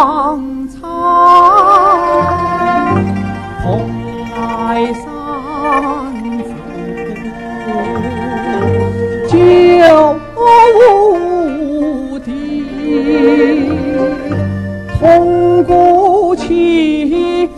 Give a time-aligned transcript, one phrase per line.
[0.00, 0.80] 苍苍，
[3.62, 3.62] 蓬
[4.30, 4.34] 莱
[4.94, 5.04] 山
[6.40, 6.48] 祖
[9.28, 9.36] 旧
[10.34, 12.30] 故地，
[14.98, 17.50] 同古情。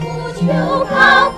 [0.00, 1.35] 不求高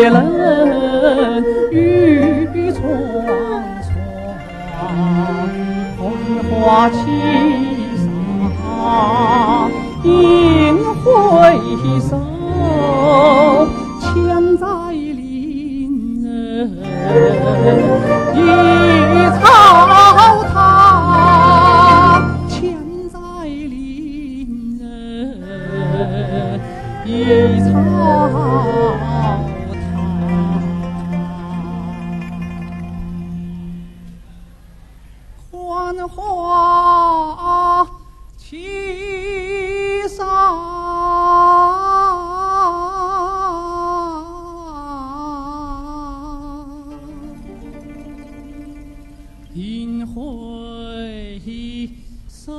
[0.00, 2.80] 叶嫩雨穿
[3.84, 3.92] 窗，
[5.94, 6.00] 春
[6.48, 6.96] 花轻
[7.98, 8.08] 上
[10.02, 10.08] 银
[11.04, 11.04] 挥
[12.00, 12.10] 手，
[14.00, 14.08] 千
[14.56, 16.26] 载林人
[18.34, 18.38] 一
[19.38, 19.44] 草
[20.54, 20.56] 堂，
[22.48, 22.58] 千
[23.12, 24.82] 载灵人
[27.04, 27.08] 一
[27.70, 27.76] 草。
[36.08, 37.86] 花
[38.36, 40.26] 旗上
[49.54, 51.40] 银灰
[52.28, 52.52] 色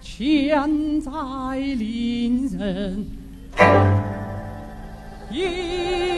[0.00, 1.10] 千载
[1.56, 3.23] 邻人
[5.30, 6.13] 一